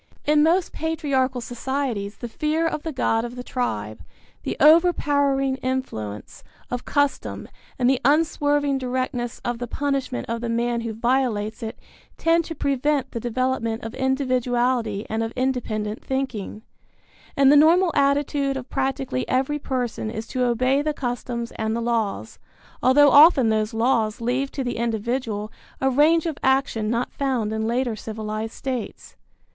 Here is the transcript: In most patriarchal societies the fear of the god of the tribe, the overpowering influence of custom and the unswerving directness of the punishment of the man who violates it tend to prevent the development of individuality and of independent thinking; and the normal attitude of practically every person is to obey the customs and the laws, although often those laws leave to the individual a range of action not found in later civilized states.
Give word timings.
In 0.25 0.41
most 0.41 0.71
patriarchal 0.73 1.41
societies 1.41 2.17
the 2.17 2.27
fear 2.27 2.65
of 2.65 2.81
the 2.81 2.91
god 2.91 3.23
of 3.23 3.35
the 3.35 3.43
tribe, 3.43 4.01
the 4.41 4.57
overpowering 4.59 5.57
influence 5.57 6.43
of 6.71 6.85
custom 6.85 7.47
and 7.77 7.87
the 7.87 8.01
unswerving 8.03 8.79
directness 8.79 9.39
of 9.45 9.59
the 9.59 9.67
punishment 9.67 10.27
of 10.27 10.41
the 10.41 10.49
man 10.49 10.81
who 10.81 10.91
violates 10.91 11.61
it 11.61 11.77
tend 12.17 12.45
to 12.45 12.55
prevent 12.55 13.11
the 13.11 13.19
development 13.19 13.83
of 13.83 13.93
individuality 13.93 15.05
and 15.07 15.21
of 15.21 15.33
independent 15.33 16.03
thinking; 16.03 16.63
and 17.37 17.51
the 17.51 17.55
normal 17.55 17.91
attitude 17.93 18.57
of 18.57 18.71
practically 18.71 19.29
every 19.29 19.59
person 19.59 20.09
is 20.09 20.25
to 20.25 20.43
obey 20.45 20.81
the 20.81 20.95
customs 20.95 21.51
and 21.57 21.75
the 21.75 21.79
laws, 21.79 22.39
although 22.81 23.11
often 23.11 23.49
those 23.49 23.71
laws 23.71 24.19
leave 24.19 24.51
to 24.51 24.63
the 24.63 24.77
individual 24.77 25.51
a 25.79 25.91
range 25.91 26.25
of 26.25 26.39
action 26.41 26.89
not 26.89 27.11
found 27.13 27.53
in 27.53 27.67
later 27.67 27.95
civilized 27.95 28.53
states. 28.53 29.15